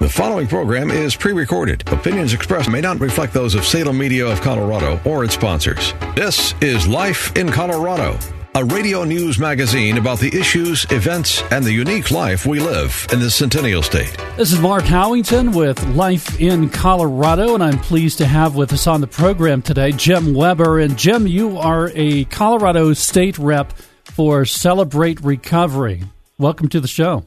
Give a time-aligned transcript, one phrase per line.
[0.00, 1.86] The following program is pre recorded.
[1.92, 5.92] Opinions expressed may not reflect those of Salem Media of Colorado or its sponsors.
[6.16, 8.18] This is Life in Colorado,
[8.54, 13.20] a radio news magazine about the issues, events, and the unique life we live in
[13.20, 14.16] the Centennial State.
[14.38, 18.86] This is Mark Howington with Life in Colorado, and I'm pleased to have with us
[18.86, 20.78] on the program today Jim Weber.
[20.78, 26.04] And Jim, you are a Colorado state rep for Celebrate Recovery.
[26.38, 27.26] Welcome to the show.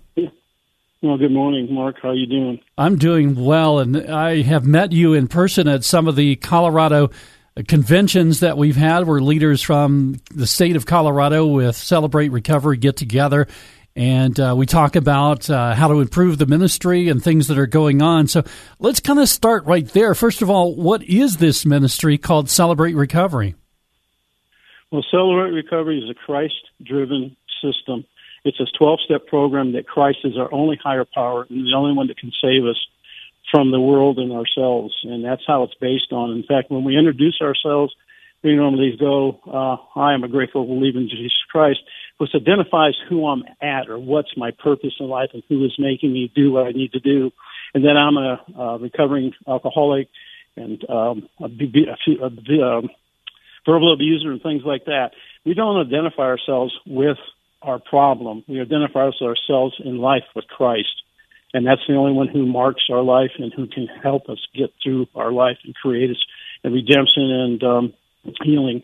[1.03, 1.98] Well, good morning, Mark.
[2.02, 2.62] How are you doing?
[2.77, 7.10] I'm doing well, and I have met you in person at some of the Colorado
[7.68, 12.95] conventions that we've had where leaders from the state of Colorado with Celebrate Recovery get
[12.95, 13.49] together
[13.98, 17.67] and uh, we talk about uh, how to improve the ministry and things that are
[17.67, 18.27] going on.
[18.27, 18.43] So
[18.79, 20.15] let's kind of start right there.
[20.15, 23.55] First of all, what is this ministry called Celebrate Recovery?
[24.90, 28.05] Well, Celebrate Recovery is a Christ driven system
[28.44, 31.94] it's a 12 step program that Christ is our only higher power and the only
[31.94, 32.77] one that can save us
[33.52, 34.94] from the world and ourselves.
[35.04, 36.32] And that's how it's based on.
[36.32, 37.94] In fact, when we introduce ourselves,
[38.44, 41.80] we normally go, uh, I am a grateful believer in Jesus Christ,
[42.18, 46.12] which identifies who I'm at or what's my purpose in life and who is making
[46.12, 47.32] me do what I need to do.
[47.74, 50.10] And then I'm a, a recovering alcoholic
[50.57, 52.90] and um, a, a, a, um,
[53.66, 55.12] verbal abuser and things like that.
[55.46, 57.18] We don't identify ourselves with
[57.64, 58.44] our problem.
[58.48, 61.02] We identify ourselves in life with Christ.
[61.54, 64.74] And that's the only one who marks our life and who can help us get
[64.81, 66.24] through our life and create us
[66.64, 67.94] in redemption and um,
[68.41, 68.84] healing.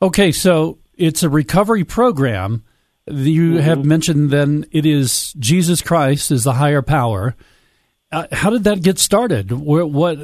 [0.00, 2.62] Okay, so it's a recovery program.
[3.06, 3.58] You mm-hmm.
[3.58, 7.34] have mentioned then it is Jesus Christ is the higher power.
[8.12, 9.50] Uh, how did that get started?
[9.50, 10.18] What, what,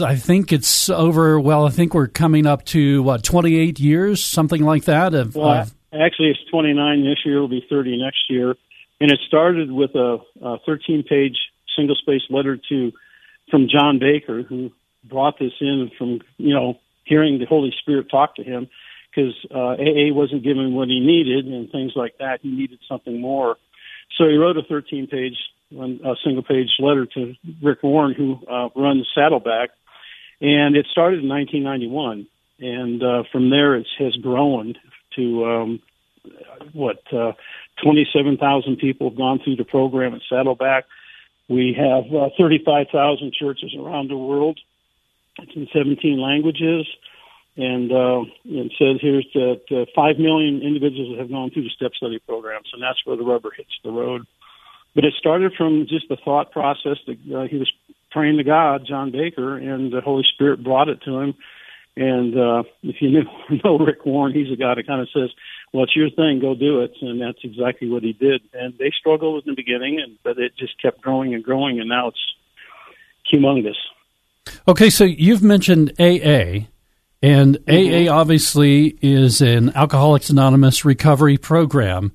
[0.00, 1.38] I think it's over.
[1.38, 5.12] Well, I think we're coming up to what twenty eight years, something like that.
[5.12, 7.36] Of, well, of Actually, it's 29 this year.
[7.36, 8.56] It'll be 30 next year.
[9.00, 11.36] And it started with a, a 13 page
[11.76, 12.92] single space letter to
[13.50, 14.70] from John Baker, who
[15.04, 18.68] brought this in from, you know, hearing the Holy Spirit talk to him
[19.10, 22.40] because uh, AA wasn't giving what he needed and things like that.
[22.42, 23.56] He needed something more.
[24.16, 25.36] So he wrote a 13 page,
[25.72, 29.70] a single page letter to Rick Warren, who uh, runs Saddleback.
[30.40, 32.26] And it started in 1991.
[32.60, 34.74] And uh, from there, it has grown
[35.16, 35.80] to um,
[36.72, 37.32] what uh,
[37.82, 40.84] 27,000 people have gone through the program at Saddleback.
[41.48, 44.58] We have uh, 35,000 churches around the world.
[45.38, 46.86] It's in 17 languages.
[47.56, 51.92] And uh, it says here's that uh, 5 million individuals have gone through the step
[51.94, 54.22] study programs, and that's where the rubber hits the road.
[54.94, 57.70] But it started from just the thought process that uh, he was
[58.10, 61.34] praying to God, John Baker, and the Holy Spirit brought it to him
[61.96, 63.10] and uh, if you
[63.50, 65.30] know, know Rick Warren, he's a guy that kind of says,
[65.72, 68.42] "Well, it's your thing, go do it," and that's exactly what he did.
[68.52, 71.88] And they struggled in the beginning, and but it just kept growing and growing, and
[71.88, 72.34] now it's
[73.32, 73.76] humongous.
[74.66, 76.66] Okay, so you've mentioned AA,
[77.22, 78.08] and mm-hmm.
[78.08, 82.12] AA obviously is an Alcoholics Anonymous recovery program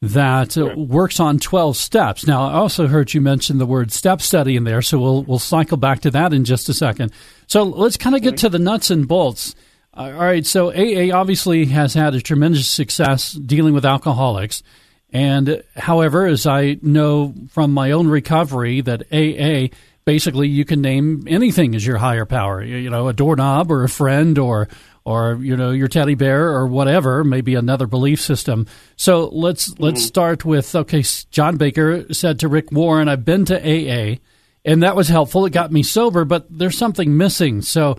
[0.00, 2.26] that uh, works on 12 steps.
[2.26, 5.38] Now, I also heard you mention the word step study in there, so we'll we'll
[5.38, 7.12] cycle back to that in just a second.
[7.46, 9.54] So let's kind of get to the nuts and bolts.
[9.94, 14.62] Uh, all right, so AA obviously has had a tremendous success dealing with alcoholics.
[15.10, 21.24] And however, as I know from my own recovery, that AA basically you can name
[21.26, 22.62] anything as your higher power.
[22.62, 24.68] You know, a doorknob or a friend or
[25.08, 28.66] or you know your teddy bear or whatever, maybe another belief system.
[28.96, 29.82] So let's mm-hmm.
[29.82, 31.02] let's start with okay.
[31.30, 34.18] John Baker said to Rick Warren, "I've been to AA,
[34.66, 35.46] and that was helpful.
[35.46, 37.96] It got me sober, but there's something missing." So,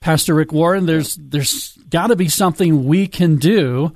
[0.00, 3.92] Pastor Rick Warren, there's there's got to be something we can do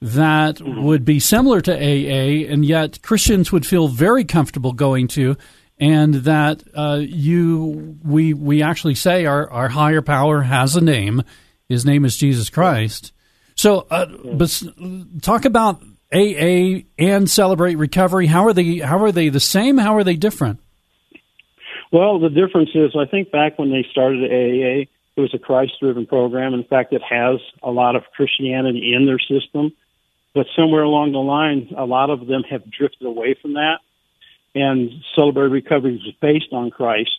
[0.00, 0.84] that mm-hmm.
[0.84, 5.36] would be similar to AA, and yet Christians would feel very comfortable going to.
[5.78, 11.22] And that uh, you, we, we actually say our, our higher power has a name,
[11.68, 13.12] his name is Jesus Christ.
[13.54, 14.62] So, uh, but
[15.22, 15.82] talk about
[16.12, 18.26] AA and Celebrate Recovery.
[18.26, 18.78] How are they?
[18.78, 19.78] How are they the same?
[19.78, 20.60] How are they different?
[21.92, 26.06] Well, the difference is, I think back when they started AA, it was a Christ-driven
[26.06, 26.52] program.
[26.52, 29.72] In fact, it has a lot of Christianity in their system,
[30.34, 33.78] but somewhere along the line, a lot of them have drifted away from that.
[34.54, 37.16] and Celebrate Recovery is based on Christ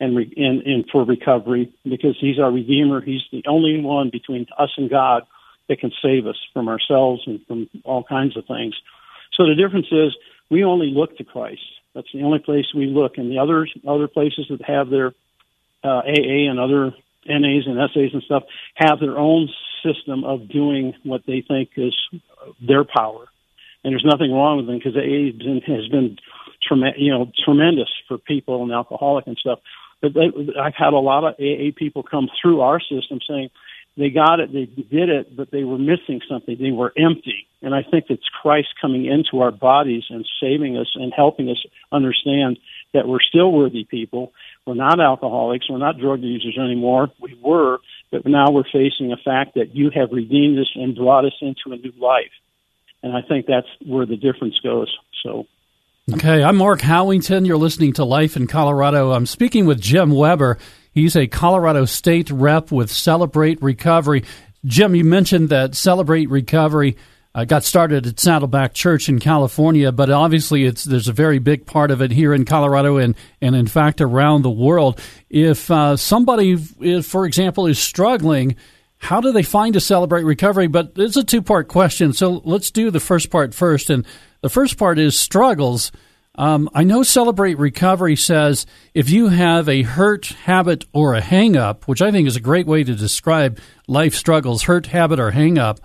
[0.00, 3.00] and, re- and, and for recovery because He's our Redeemer.
[3.00, 5.22] He's the only one between us and God
[5.68, 8.74] that can save us from ourselves and from all kinds of things.
[9.34, 10.16] So the difference is
[10.50, 11.62] we only look to Christ.
[11.94, 15.14] That's the only place we look, and the other other places that have their
[15.82, 16.94] uh, AA and other
[17.28, 18.44] NAs and SAs and stuff
[18.74, 19.48] have their own
[19.82, 21.94] system of doing what they think is
[22.60, 23.26] their power.
[23.82, 26.16] And there's nothing wrong with them because AA has been, has been
[26.96, 29.60] you know tremendous for people and alcoholic and stuff.
[30.00, 33.50] But they, I've had a lot of AA people come through our system saying
[33.96, 36.56] they got it, they did it, but they were missing something.
[36.60, 37.46] They were empty.
[37.62, 41.64] And I think it's Christ coming into our bodies and saving us and helping us
[41.90, 42.58] understand
[42.92, 44.32] that we're still worthy people.
[44.66, 45.70] We're not alcoholics.
[45.70, 47.10] We're not drug users anymore.
[47.20, 47.78] We were,
[48.10, 51.72] but now we're facing a fact that you have redeemed us and brought us into
[51.72, 52.32] a new life.
[53.02, 54.94] And I think that's where the difference goes.
[55.22, 55.46] So.
[56.14, 57.48] Okay, I'm Mark Howington.
[57.48, 59.10] You're listening to Life in Colorado.
[59.10, 60.56] I'm speaking with Jim Weber.
[60.92, 64.22] He's a Colorado State rep with Celebrate Recovery.
[64.64, 66.96] Jim, you mentioned that Celebrate Recovery
[67.34, 71.66] uh, got started at Saddleback Church in California, but obviously it's there's a very big
[71.66, 75.00] part of it here in Colorado and, and in fact around the world.
[75.28, 78.54] If uh, somebody, if, for example, is struggling,
[79.06, 80.66] how do they find a Celebrate Recovery?
[80.66, 83.88] But it's a two part question, so let's do the first part first.
[83.88, 84.04] And
[84.42, 85.92] the first part is struggles.
[86.34, 91.56] Um, I know Celebrate Recovery says if you have a hurt, habit, or a hang
[91.56, 95.30] up, which I think is a great way to describe life struggles, hurt, habit, or
[95.30, 95.78] hang up.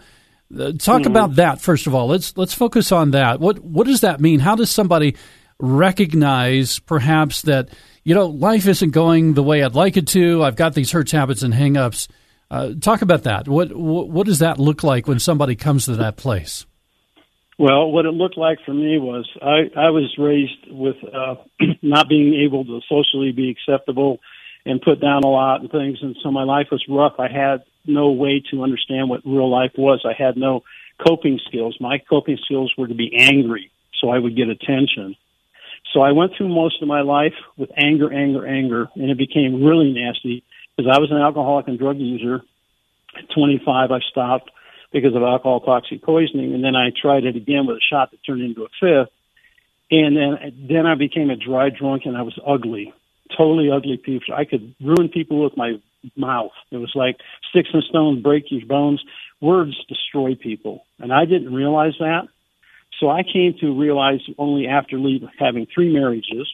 [0.53, 1.11] Uh, talk mm-hmm.
[1.11, 2.07] about that first of all.
[2.07, 3.39] Let's let's focus on that.
[3.39, 4.39] What what does that mean?
[4.39, 5.15] How does somebody
[5.59, 7.69] recognize perhaps that
[8.03, 10.43] you know life isn't going the way I'd like it to?
[10.43, 12.07] I've got these hurts, habits, and hangups.
[12.51, 13.47] Uh, talk about that.
[13.47, 16.65] What, what does that look like when somebody comes to that place?
[17.57, 21.35] Well, what it looked like for me was I, I was raised with uh,
[21.81, 24.19] not being able to socially be acceptable
[24.65, 27.13] and put down a lot and things, and so my life was rough.
[27.19, 30.05] I had no way to understand what real life was.
[30.05, 30.63] I had no
[31.07, 31.77] coping skills.
[31.79, 35.15] My coping skills were to be angry, so I would get attention.
[35.93, 39.63] So I went through most of my life with anger, anger, anger, and it became
[39.63, 40.43] really nasty
[40.81, 42.41] because I was an alcoholic and drug user.
[43.17, 44.49] At 25, I stopped
[44.91, 46.53] because of alcohol toxic poisoning.
[46.53, 49.13] And then I tried it again with a shot that turned into a fifth.
[49.91, 52.93] And then, then I became a dry drunk and I was ugly,
[53.37, 54.33] totally ugly people.
[54.33, 55.73] I could ruin people with my
[56.15, 56.51] mouth.
[56.71, 57.17] It was like
[57.49, 59.03] sticks and stones break your bones.
[59.41, 60.85] Words destroy people.
[60.99, 62.27] And I didn't realize that.
[62.99, 66.47] So I came to realize only after leaving, having three marriages,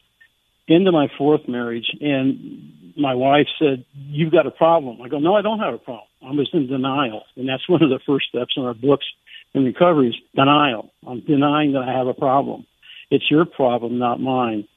[0.67, 5.35] into my fourth marriage, and my wife said, "You've got a problem." I go, "No,
[5.35, 6.07] I don't have a problem.
[6.21, 9.05] I'm just in denial, and that's one of the first steps in our books
[9.53, 10.91] in recovery is denial.
[11.05, 12.65] I'm denying that I have a problem.
[13.09, 14.67] It's your problem, not mine."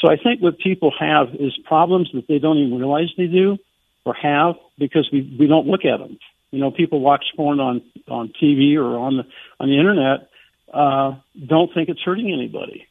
[0.00, 3.58] So I think what people have is problems that they don't even realize they do
[4.04, 6.18] or have because we we don't look at them.
[6.50, 9.26] You know, people watch porn on on TV or on the
[9.58, 10.30] on the internet,
[10.72, 11.14] uh,
[11.46, 12.86] don't think it's hurting anybody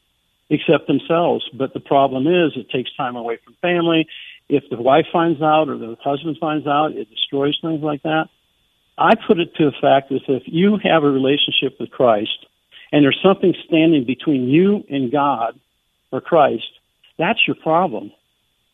[0.48, 1.48] except themselves.
[1.52, 4.06] But the problem is it takes time away from family.
[4.50, 8.28] If the wife finds out or the husband finds out, it destroys things like that.
[8.98, 12.46] I put it to the fact that if you have a relationship with Christ
[12.92, 15.58] and there's something standing between you and God
[16.10, 16.68] or Christ,
[17.18, 18.12] that's your problem.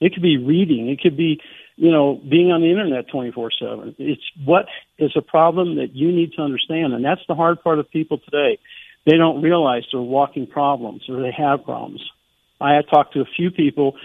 [0.01, 0.89] It could be reading.
[0.89, 1.41] It could be,
[1.77, 3.95] you know, being on the internet 24-7.
[3.99, 4.67] It's what
[4.99, 6.93] is a problem that you need to understand.
[6.93, 8.59] And that's the hard part of people today
[9.07, 12.03] they don't realize they're walking problems or they have problems.
[12.61, 13.97] I had talked to a few people.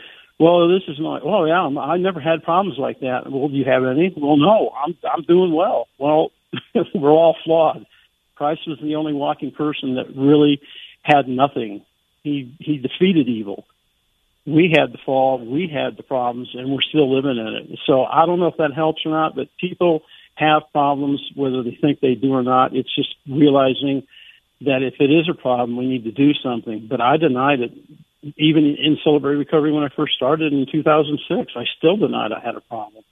[0.42, 1.24] Well, this is not.
[1.24, 3.32] Well, yeah, I never had problems like that.
[3.32, 4.12] Well, do you have any?
[4.18, 5.88] Well, no, I'm I'm doing well.
[6.00, 6.32] Well,
[6.96, 7.86] we're all flawed.
[8.36, 10.60] Christ was the only walking person that really
[11.04, 11.86] had nothing.
[12.24, 13.68] He he defeated evil.
[14.48, 17.80] We had the fall, we had the problems, and we're still living in it.
[17.86, 20.02] So I don't know if that helps or not, but people
[20.34, 22.76] have problems whether they think they do or not.
[22.76, 24.08] It's just realizing
[24.62, 26.88] that if it is a problem, we need to do something.
[26.90, 27.91] But I denied it,
[28.24, 31.54] even in Celebrate Recovery when I first started in 2006.
[31.56, 33.04] I still denied I had a problem,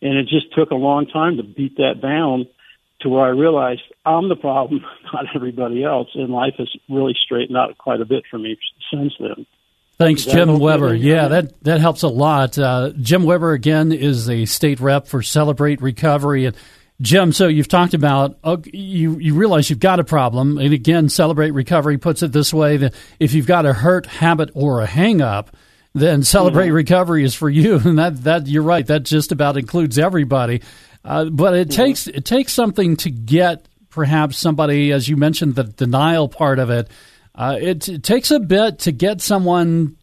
[0.00, 2.46] and it just took a long time to beat that down
[3.00, 6.08] to where I realized I'm the problem, not everybody else.
[6.14, 8.56] And life has really straightened out quite a bit for me
[8.92, 9.46] since then.
[9.98, 10.94] Thanks, Jim Weber.
[10.94, 12.58] Yeah, that that helps a lot.
[12.58, 16.56] Uh, Jim Weber again is a state rep for Celebrate Recovery and
[17.02, 21.08] Jim, so you've talked about uh, you you realize you've got a problem, and again,
[21.08, 24.86] Celebrate Recovery puts it this way: that if you've got a hurt, habit, or a
[24.86, 25.54] hang up,
[25.94, 26.76] then Celebrate mm-hmm.
[26.76, 28.86] Recovery is for you, and that that you're right.
[28.86, 30.62] That just about includes everybody.
[31.04, 31.82] Uh, but it mm-hmm.
[31.82, 36.70] takes it takes something to get perhaps somebody, as you mentioned, the denial part of
[36.70, 36.88] it.
[37.34, 39.96] uh, it, it takes a bit to get someone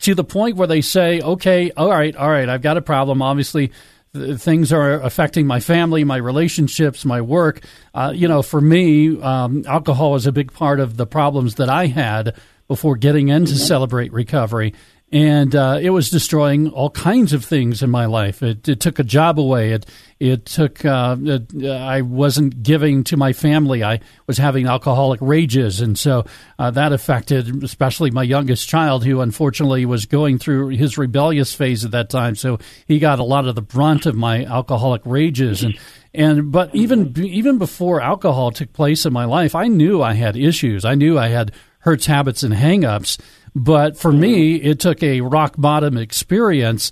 [0.00, 3.22] to the point where they say, okay, all right, all right, I've got a problem.
[3.22, 3.72] Obviously,
[4.14, 7.64] things are affecting my family, my relationships, my work.
[7.94, 11.70] Uh, you know, for me, um, alcohol was a big part of the problems that
[11.70, 12.36] I had
[12.68, 14.74] before getting into Celebrate Recovery
[15.12, 18.42] and uh, it was destroying all kinds of things in my life.
[18.42, 19.72] It, it took a job away.
[19.72, 19.84] It
[20.18, 20.82] it took.
[20.84, 23.84] Uh, it, I wasn't giving to my family.
[23.84, 26.24] I was having alcoholic rages, and so
[26.58, 31.84] uh, that affected especially my youngest child, who unfortunately was going through his rebellious phase
[31.84, 32.34] at that time.
[32.34, 35.78] So he got a lot of the brunt of my alcoholic rages, and
[36.14, 40.38] and but even even before alcohol took place in my life, I knew I had
[40.38, 40.86] issues.
[40.86, 43.18] I knew I had hurts, habits, and hangups.
[43.54, 46.90] But for me, it took a rock bottom experience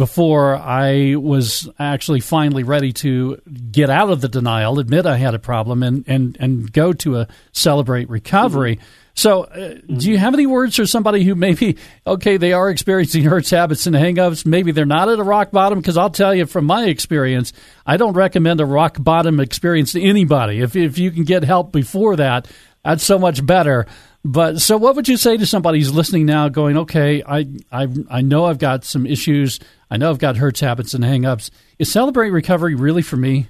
[0.00, 3.36] before I was actually finally ready to
[3.70, 7.18] get out of the denial, admit I had a problem, and, and, and go to
[7.18, 8.78] a celebrate recovery.
[9.12, 11.76] So, uh, do you have any words for somebody who maybe,
[12.06, 14.46] okay, they are experiencing hurts, habits, and hangups?
[14.46, 15.80] Maybe they're not at a rock bottom?
[15.80, 17.52] Because I'll tell you from my experience,
[17.84, 20.62] I don't recommend a rock bottom experience to anybody.
[20.62, 22.48] If, if you can get help before that,
[22.82, 23.86] that's so much better.
[24.24, 27.88] But so, what would you say to somebody who's listening now, going, "Okay, I I
[28.10, 29.58] I know I've got some issues.
[29.90, 31.50] I know I've got hurts, habits, and hangups.
[31.78, 33.48] Is Celebrate Recovery really for me?"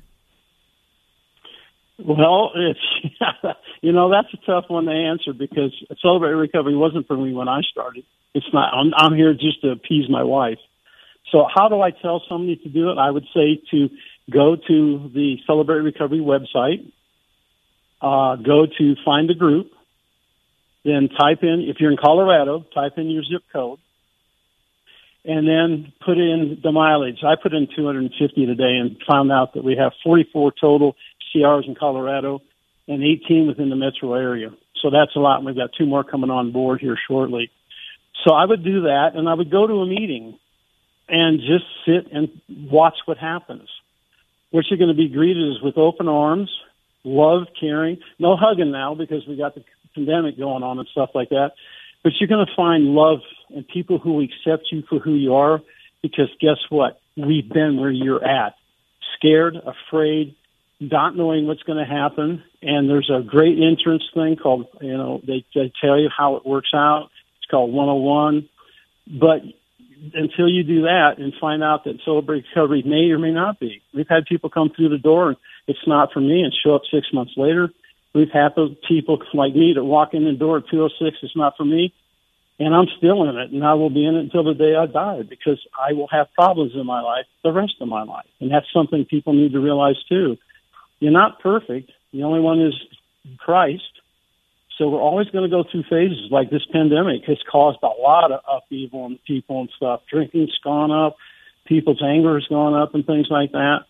[1.99, 7.17] Well, it's you know that's a tough one to answer because Celebrate Recovery wasn't for
[7.17, 8.05] me when I started.
[8.35, 8.73] It's not.
[8.73, 10.59] I'm, I'm here just to appease my wife.
[11.33, 12.99] So how do I tell somebody to do it?
[12.99, 13.89] I would say to
[14.31, 16.93] go to the Celebrate Recovery website,
[18.01, 19.73] uh, go to find a group,
[20.85, 23.79] then type in, if you're in Colorado, type in your zip code
[25.25, 27.19] and then put in the mileage.
[27.25, 30.97] I put in 250 today and found out that we have 44 total
[31.35, 32.41] CRs in Colorado
[32.89, 34.51] and 18 within the metro area.
[34.83, 35.37] So that's a lot.
[35.37, 37.51] And we've got two more coming on board here shortly.
[38.25, 40.39] So I would do that and I would go to a meeting
[41.09, 43.69] and just sit and watch what happens.
[44.51, 46.51] What you're going to be greeted is with open arms,
[47.05, 51.31] love, caring, no hugging now because we got the pandemic going on and stuff like
[51.31, 51.53] that.
[52.03, 53.21] But you're going to find love
[53.55, 55.61] and people who accept you for who you are
[56.03, 57.01] because guess what?
[57.17, 58.55] We've been where you're at.
[59.17, 60.35] Scared, afraid,
[60.81, 62.43] not knowing what's going to happen.
[62.63, 66.47] And there's a great entrance thing called, you know, they, they tell you how it
[66.47, 67.11] works out.
[67.39, 68.49] It's called 101.
[69.07, 69.43] But
[70.15, 73.83] until you do that and find out that celebrate recovery may or may not be.
[73.93, 76.83] We've had people come through the door and it's not for me and show up
[76.91, 77.71] six months later
[78.13, 81.19] We've had those people like me that walk in the door at 206.
[81.23, 81.95] It's not for me.
[82.59, 84.85] And I'm still in it and I will be in it until the day I
[84.85, 88.27] die because I will have problems in my life the rest of my life.
[88.39, 90.37] And that's something people need to realize too.
[90.99, 91.91] You're not perfect.
[92.13, 92.75] The only one is
[93.39, 94.01] Christ.
[94.77, 98.31] So we're always going to go through phases like this pandemic has caused a lot
[98.31, 100.03] of upheaval in people and stuff.
[100.11, 101.17] Drinking's gone up.
[101.65, 103.85] People's anger has gone up and things like that.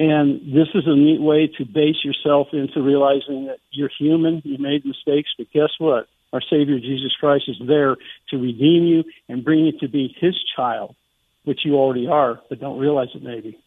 [0.00, 4.56] And this is a neat way to base yourself into realizing that you're human, you
[4.56, 6.08] made mistakes, but guess what?
[6.32, 7.96] Our Savior Jesus Christ is there
[8.30, 10.96] to redeem you and bring you to be His child,
[11.44, 13.58] which you already are, but don't realize it maybe.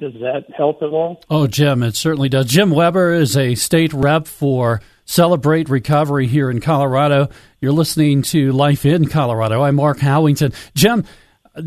[0.00, 1.22] Does that help at all?
[1.28, 2.46] Oh, Jim, it certainly does.
[2.46, 7.28] Jim Weber is a state rep for Celebrate Recovery here in Colorado.
[7.60, 9.60] You're listening to Life in Colorado.
[9.60, 10.54] I'm Mark Howington.
[10.74, 11.04] Jim,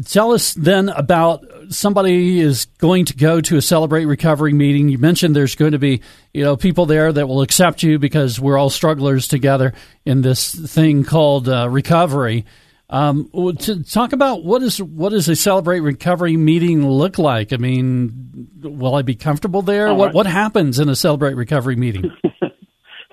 [0.06, 4.90] Tell us then about somebody is going to go to a Celebrate Recovery meeting.
[4.90, 6.02] You mentioned there's going to be,
[6.34, 9.74] you know, people there that will accept you because we're all strugglers together
[10.06, 12.46] in this thing called uh, recovery.
[12.90, 13.30] Um,
[13.60, 17.54] to talk about what is what does a Celebrate Recovery meeting look like?
[17.54, 19.94] I mean, will I be comfortable there?
[19.94, 22.12] what what happens in a Celebrate Recovery meeting?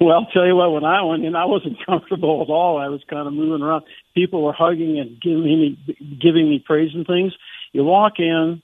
[0.05, 2.79] Well, I'll tell you what, when I went in, I wasn't comfortable at all.
[2.79, 3.85] I was kind of moving around.
[4.15, 5.79] People were hugging and giving me,
[6.21, 7.33] giving me praise and things.
[7.73, 8.63] You walk in,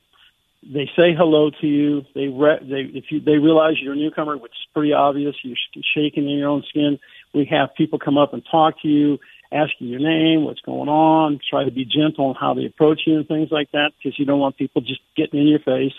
[0.62, 2.04] they say hello to you.
[2.14, 5.34] They, re- they, if you, they realize you're a newcomer, which is pretty obvious.
[5.42, 5.56] You're
[5.94, 6.98] shaking in your own skin.
[7.32, 9.18] We have people come up and talk to you,
[9.50, 13.00] ask you your name, what's going on, try to be gentle on how they approach
[13.06, 15.94] you and things like that because you don't want people just getting in your face.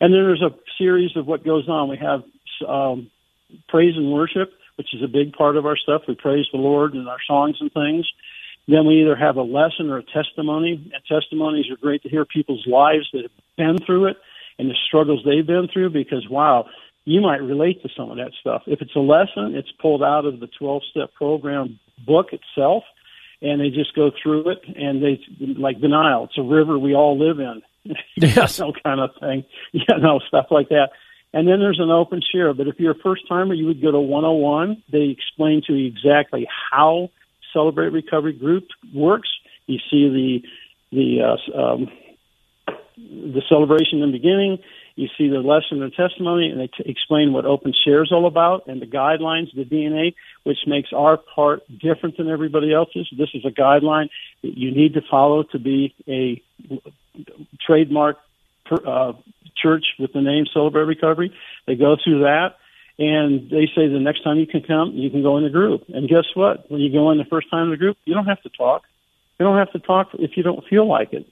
[0.00, 1.88] And then there's a series of what goes on.
[1.88, 2.22] We have
[2.68, 3.10] um,
[3.68, 6.02] praise and worship which is a big part of our stuff.
[6.08, 8.06] We praise the Lord in our songs and things.
[8.66, 10.90] Then we either have a lesson or a testimony.
[10.92, 14.16] And testimonies are great to hear people's lives that have been through it
[14.58, 16.66] and the struggles they've been through because wow,
[17.04, 18.62] you might relate to some of that stuff.
[18.66, 22.84] If it's a lesson, it's pulled out of the 12 step program book itself
[23.42, 25.20] and they just go through it and they
[25.58, 26.24] like denial.
[26.24, 27.62] It's a river we all live in.
[28.16, 28.58] Yes.
[28.58, 29.44] no kind of thing.
[29.72, 30.90] Yeah, no stuff like that.
[31.34, 32.54] And then there's an open share.
[32.54, 34.84] But if you're a first timer, you would go to 101.
[34.90, 37.10] They explain to you exactly how
[37.52, 39.28] Celebrate Recovery Group works.
[39.66, 40.42] You see the
[40.92, 41.90] the uh, um,
[42.96, 44.58] the celebration in the beginning.
[44.94, 48.26] You see the lesson and testimony, and they t- explain what open share is all
[48.26, 50.14] about and the guidelines, the DNA,
[50.44, 53.08] which makes our part different than everybody else's.
[53.16, 54.08] This is a guideline
[54.42, 56.40] that you need to follow to be a
[57.60, 58.18] trademark
[58.70, 59.14] uh,
[59.56, 61.32] church with the name Celebrate Recovery.
[61.66, 62.56] They go through that,
[62.98, 65.84] and they say the next time you can come, you can go in the group.
[65.88, 66.70] And guess what?
[66.70, 68.82] When you go in the first time in the group, you don't have to talk.
[69.38, 71.26] You don't have to talk if you don't feel like it.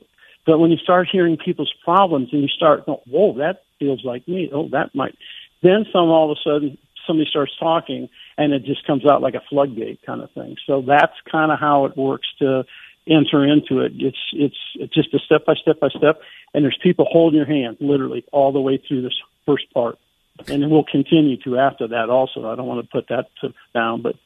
[0.45, 4.26] But when you start hearing people's problems and you start, oh, whoa, that feels like
[4.26, 4.50] me.
[4.52, 5.17] Oh, that might.
[5.62, 9.35] Then some all of a sudden somebody starts talking and it just comes out like
[9.35, 10.57] a floodgate kind of thing.
[10.67, 12.64] So that's kind of how it works to
[13.09, 13.92] enter into it.
[13.97, 16.21] It's it's it's just a step by step by step,
[16.54, 19.99] and there's people holding your hand literally all the way through this first part,
[20.47, 22.11] and we'll continue to after that.
[22.11, 24.16] Also, I don't want to put that to, down, but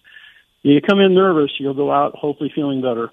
[0.62, 3.10] you come in nervous, you'll go out hopefully feeling better.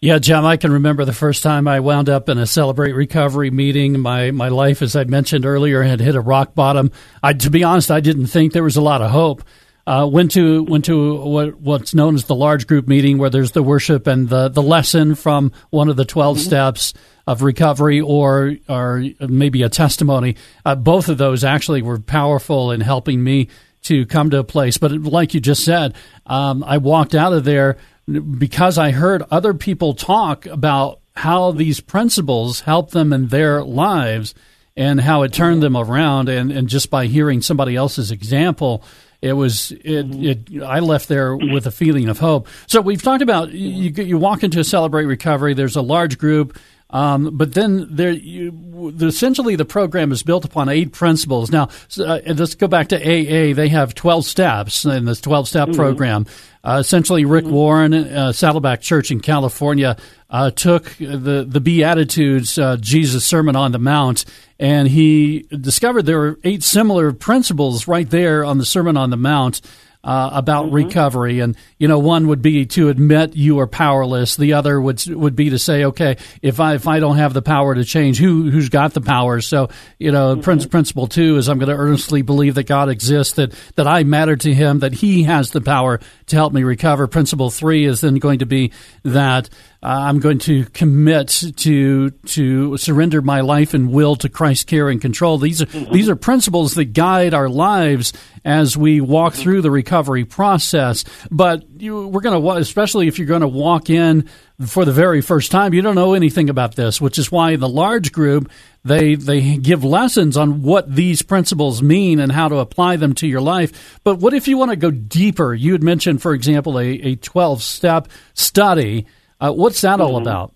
[0.00, 3.50] Yeah, Jim, I can remember the first time I wound up in a Celebrate Recovery
[3.50, 4.00] meeting.
[4.00, 6.90] My my life, as I mentioned earlier, had hit a rock bottom.
[7.22, 9.42] I, to be honest, I didn't think there was a lot of hope.
[9.84, 13.50] Uh, went to went to what, what's known as the large group meeting, where there's
[13.50, 16.46] the worship and the, the lesson from one of the 12 mm-hmm.
[16.46, 16.94] steps
[17.26, 20.36] of recovery, or or maybe a testimony.
[20.64, 23.48] Uh, both of those actually were powerful in helping me
[23.82, 24.78] to come to a place.
[24.78, 25.94] But like you just said,
[26.26, 31.80] um, I walked out of there because I heard other people talk about how these
[31.80, 34.34] principles help them in their lives
[34.76, 38.82] and how it turned them around and, and just by hearing somebody else's example
[39.22, 42.48] it was it, it I left there with a feeling of hope.
[42.66, 45.54] So we've talked about you, you walk into celebrate recovery.
[45.54, 46.58] There's a large group.
[46.92, 51.50] Um, but then there, you, essentially, the program is built upon eight principles.
[51.50, 51.68] Now,
[51.98, 53.54] uh, let's go back to AA.
[53.54, 55.76] They have 12 steps in this 12 step mm-hmm.
[55.76, 56.26] program.
[56.64, 57.54] Uh, essentially, Rick mm-hmm.
[57.54, 59.96] Warren, uh, Saddleback Church in California,
[60.30, 64.24] uh, took the, the Beatitudes, uh, Jesus' Sermon on the Mount,
[64.58, 69.16] and he discovered there were eight similar principles right there on the Sermon on the
[69.16, 69.60] Mount
[70.04, 70.74] uh, about mm-hmm.
[70.74, 71.40] recovery.
[71.40, 74.36] And you know, one would be to admit you are powerless.
[74.36, 77.42] The other would would be to say, okay, if I if I don't have the
[77.42, 79.40] power to change, who who's got the power?
[79.40, 80.68] So you know, mm-hmm.
[80.68, 84.36] principle two is I'm going to earnestly believe that God exists, that that I matter
[84.36, 87.06] to Him, that He has the power to help me recover.
[87.06, 88.72] Principle three is then going to be
[89.04, 89.48] that
[89.84, 95.00] I'm going to commit to to surrender my life and will to Christ's care and
[95.00, 95.38] control.
[95.38, 95.92] These are mm-hmm.
[95.92, 98.12] these are principles that guide our lives
[98.44, 99.42] as we walk mm-hmm.
[99.42, 101.04] through the recovery process.
[101.32, 104.28] But you, we're going to, especially if you're going to walk in
[104.64, 107.68] for the very first time, you don't know anything about this, which is why the
[107.68, 108.52] large group
[108.84, 113.26] they they give lessons on what these principles mean and how to apply them to
[113.26, 113.98] your life.
[114.04, 115.52] But what if you want to go deeper?
[115.52, 119.06] You had mentioned, for example, a, a 12 step study
[119.42, 120.28] uh, what's that all mm-hmm.
[120.28, 120.54] about?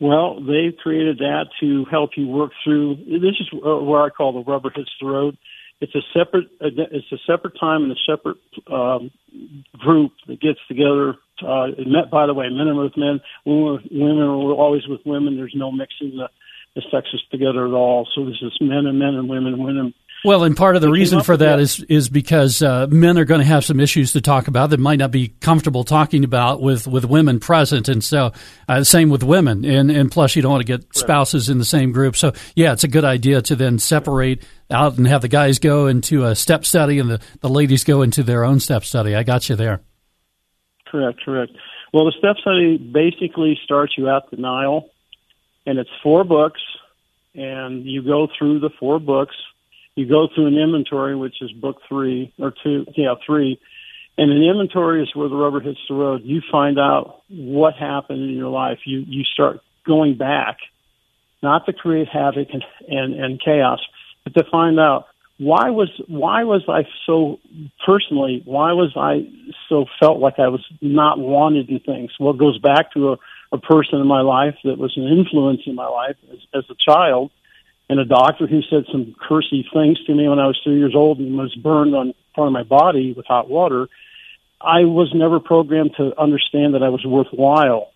[0.00, 2.96] Well, they've created that to help you work through.
[2.96, 5.38] This is where I call the rubber hits the road.
[5.80, 6.48] It's a separate.
[6.60, 8.38] It's a separate time and a separate
[8.70, 9.10] um,
[9.78, 11.14] group that gets together.
[11.40, 15.36] Uh, met, by the way, men are with men, women, women are always with women.
[15.36, 16.28] There's no mixing the,
[16.74, 18.08] the sexes together at all.
[18.14, 20.90] So this is men and men and women and women well, and part of the
[20.90, 24.22] reason for that is is because uh, men are going to have some issues to
[24.22, 28.32] talk about that might not be comfortable talking about with, with women present, and so
[28.68, 31.64] uh, same with women, and and plus you don't want to get spouses in the
[31.64, 32.16] same group.
[32.16, 35.86] So yeah, it's a good idea to then separate out and have the guys go
[35.88, 39.14] into a step study and the, the ladies go into their own step study.
[39.14, 39.82] I got you there.
[40.86, 41.52] Correct, correct.
[41.92, 44.90] Well, the step study basically starts you out denial,
[45.66, 46.60] and it's four books,
[47.34, 49.34] and you go through the four books
[49.96, 53.60] you go through an inventory, which is book three or two, yeah, three.
[54.16, 56.22] And an inventory is where the rubber hits the road.
[56.24, 58.80] You find out what happened in your life.
[58.84, 60.58] You you start going back,
[61.42, 63.80] not to create havoc and, and, and chaos,
[64.24, 65.06] but to find out
[65.38, 67.40] why was why was I so
[67.84, 69.28] personally why was I
[69.68, 72.12] so felt like I was not wanted in things?
[72.18, 73.16] Well, it goes back to a,
[73.52, 76.74] a person in my life that was an influence in my life as, as a
[76.78, 77.32] child
[77.88, 80.94] and a doctor who said some cursy things to me when I was three years
[80.94, 83.88] old and was burned on part of my body with hot water.
[84.60, 87.92] I was never programmed to understand that I was worthwhile.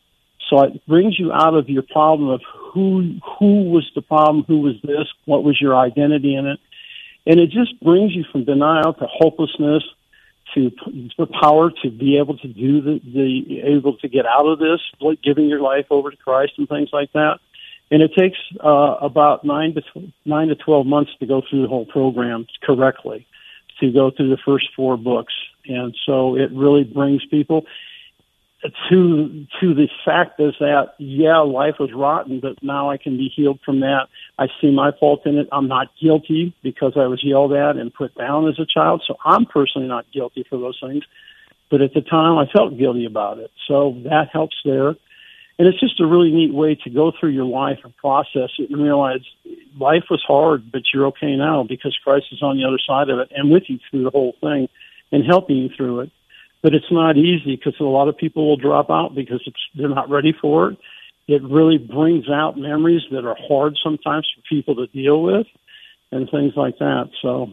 [0.50, 2.40] So it brings you out of your problem of
[2.72, 6.60] who who was the problem, who was this, what was your identity in it,
[7.26, 9.82] and it just brings you from denial to hopelessness
[10.54, 10.70] to
[11.18, 14.80] the power to be able to do the, the able to get out of this,
[15.00, 17.38] like giving your life over to Christ and things like that
[17.90, 21.62] and it takes uh, about nine to tw- nine to twelve months to go through
[21.62, 23.26] the whole program correctly,
[23.80, 25.34] to go through the first four books,
[25.66, 27.64] and so it really brings people
[28.90, 33.28] to to the fact is that yeah, life was rotten, but now I can be
[33.34, 34.08] healed from that.
[34.38, 35.48] I see my fault in it.
[35.52, 39.16] I'm not guilty because I was yelled at and put down as a child, so
[39.24, 41.04] I'm personally not guilty for those things.
[41.70, 44.96] But at the time, I felt guilty about it, so that helps there.
[45.58, 48.70] And it's just a really neat way to go through your life and process it
[48.70, 49.20] and realize
[49.78, 53.18] life was hard, but you're okay now because Christ is on the other side of
[53.18, 54.68] it and with you through the whole thing
[55.10, 56.12] and helping you through it
[56.62, 59.88] but it's not easy because a lot of people will drop out because it's, they're
[59.88, 60.78] not ready for it.
[61.28, 65.46] It really brings out memories that are hard sometimes for people to deal with
[66.10, 67.10] and things like that.
[67.22, 67.52] So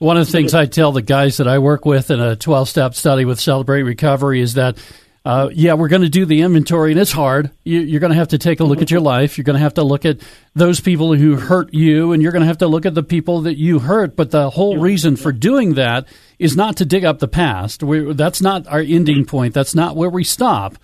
[0.00, 2.68] one of the things I tell the guys that I work with in a 12
[2.68, 4.76] step study with Celebrate Recovery is that
[5.24, 7.52] uh, yeah, we're going to do the inventory, and it's hard.
[7.62, 9.38] You, are going to have to take a look at your life.
[9.38, 10.18] You're going to have to look at
[10.54, 13.42] those people who hurt you, and you're going to have to look at the people
[13.42, 14.16] that you hurt.
[14.16, 16.08] But the whole reason for doing that
[16.40, 17.84] is not to dig up the past.
[17.84, 19.54] We, that's not our ending point.
[19.54, 20.76] That's not where we stop,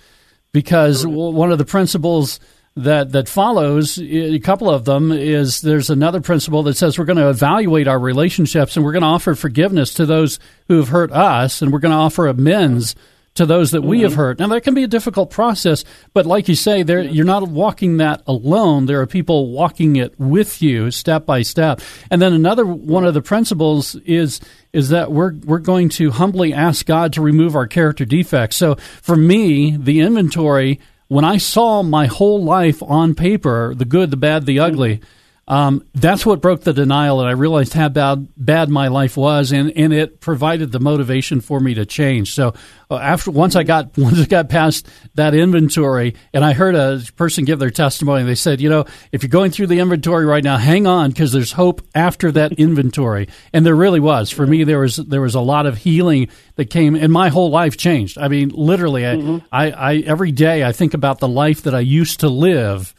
[0.53, 2.39] because one of the principles
[2.77, 7.19] that that follows a couple of them is there's another principle that says we're going
[7.19, 11.11] to evaluate our relationships and we're going to offer forgiveness to those who have hurt
[11.11, 12.95] us and we're going to offer amends
[13.39, 14.21] to those that we have mm-hmm.
[14.21, 14.39] hurt.
[14.39, 17.97] Now that can be a difficult process, but like you say, there you're not walking
[17.97, 18.87] that alone.
[18.87, 21.81] There are people walking it with you step by step.
[22.11, 24.41] And then another one of the principles is
[24.73, 28.57] is that we're we're going to humbly ask God to remove our character defects.
[28.57, 34.11] So for me, the inventory when I saw my whole life on paper, the good,
[34.11, 35.01] the bad, the ugly,
[35.49, 39.51] um, that's what broke the denial, and I realized how bad, bad my life was,
[39.51, 42.35] and, and it provided the motivation for me to change.
[42.35, 42.53] So
[42.91, 47.01] uh, after once I got once I got past that inventory, and I heard a
[47.17, 50.45] person give their testimony, they said, you know, if you're going through the inventory right
[50.45, 54.31] now, hang on because there's hope after that inventory, and there really was.
[54.31, 57.49] For me, there was there was a lot of healing that came, and my whole
[57.49, 58.19] life changed.
[58.19, 59.47] I mean, literally, mm-hmm.
[59.51, 62.95] I, I, I every day I think about the life that I used to live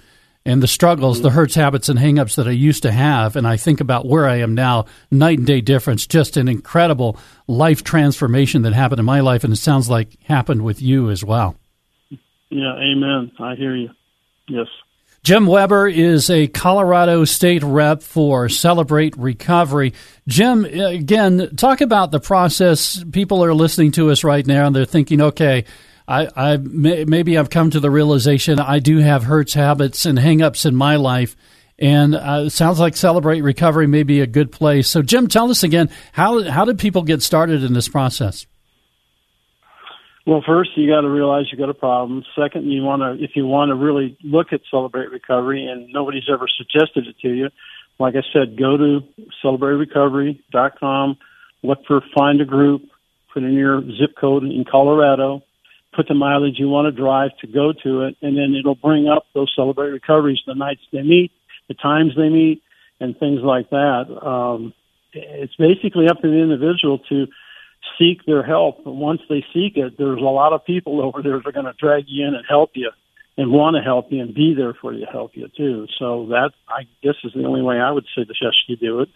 [0.50, 3.56] and the struggles, the hurts, habits, and hangups that I used to have, and I
[3.56, 6.08] think about where I am now, night and day difference.
[6.08, 10.64] Just an incredible life transformation that happened in my life, and it sounds like happened
[10.64, 11.56] with you as well.
[12.50, 13.32] Yeah, amen.
[13.40, 13.92] I hear you.
[14.48, 14.66] Yes.
[15.22, 19.94] Jim Weber is a Colorado state rep for Celebrate Recovery.
[20.28, 23.04] Jim, again, talk about the process.
[23.12, 25.66] People are listening to us right now and they're thinking, okay,
[26.10, 30.66] I, I maybe I've come to the realization I do have hurts, habits, and hangups
[30.66, 31.36] in my life.
[31.78, 34.90] And uh, it sounds like Celebrate Recovery may be a good place.
[34.90, 38.48] So, Jim, tell us again how how did people get started in this process?
[40.26, 42.24] Well, first you got to realize you got a problem.
[42.36, 46.28] Second, you want to if you want to really look at Celebrate Recovery, and nobody's
[46.32, 47.50] ever suggested it to you.
[48.00, 49.02] Like I said, go to
[49.44, 51.18] celebraterecovery.com,
[51.62, 52.82] look for find a group,
[53.32, 55.44] put in your zip code in Colorado,
[55.94, 59.08] put the mileage you want to drive to go to it, and then it'll bring
[59.08, 61.32] up those celebrate recoveries, the nights they meet,
[61.68, 62.62] the times they meet,
[63.00, 64.06] and things like that.
[64.22, 64.74] Um,
[65.14, 67.28] it's basically up to the individual to
[67.98, 68.86] seek their help.
[68.86, 71.66] And once they seek it, there's a lot of people over there that are going
[71.66, 72.92] to drag you in and help you
[73.38, 75.88] and want to help you and be there for you to help you too.
[75.98, 79.10] So that, I guess, is the only way I would suggest you do it.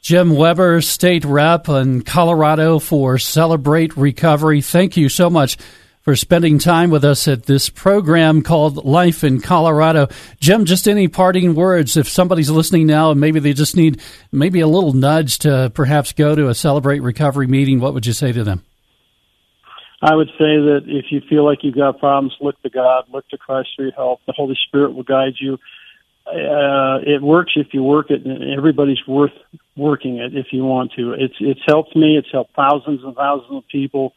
[0.00, 4.60] Jim Weber, state rep in Colorado for Celebrate Recovery.
[4.60, 5.58] Thank you so much
[6.02, 10.08] for spending time with us at this program called Life in Colorado.
[10.40, 14.00] Jim, just any parting words if somebody's listening now and maybe they just need
[14.32, 18.12] maybe a little nudge to perhaps go to a Celebrate Recovery meeting, what would you
[18.12, 18.64] say to them?
[20.00, 23.28] I would say that if you feel like you've got problems, look to God, look
[23.30, 24.20] to Christ for your help.
[24.26, 25.58] The Holy Spirit will guide you
[26.28, 29.32] uh, it works if you work it, and everybody's worth
[29.78, 31.12] working it if you want to.
[31.12, 32.16] It's it's helped me.
[32.18, 34.14] It's helped thousands and thousands of people.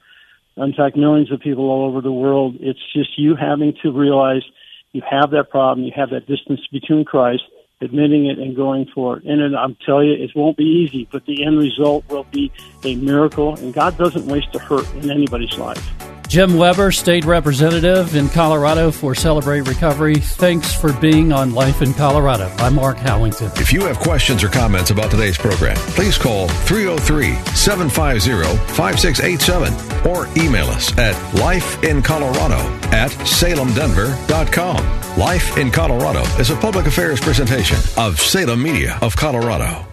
[0.58, 2.58] In fact, millions of people all over the world.
[2.60, 4.44] It's just you having to realize
[4.92, 5.86] you have that problem.
[5.86, 7.44] You have that distance between Christ,
[7.80, 9.24] admitting it and going for it.
[9.24, 12.52] And I'm telling you, it won't be easy, but the end result will be
[12.84, 13.56] a miracle.
[13.56, 16.21] And God doesn't waste a hurt in anybody's life.
[16.32, 20.16] Jim Weber, State Representative in Colorado for Celebrate Recovery.
[20.16, 22.48] Thanks for being on Life in Colorado.
[22.60, 23.60] I'm Mark Howington.
[23.60, 30.26] If you have questions or comments about today's program, please call 303 750 5687 or
[30.42, 32.62] email us at lifeincolorado
[32.94, 35.20] at salemdenver.com.
[35.20, 39.91] Life in Colorado is a public affairs presentation of Salem Media of Colorado.